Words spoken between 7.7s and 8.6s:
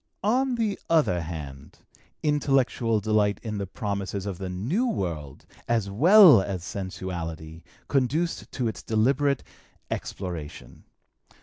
conduced